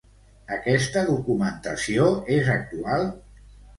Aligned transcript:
Aquesta 0.55 1.03
documentació 1.09 2.07
és 2.39 2.51
actual? 2.57 3.07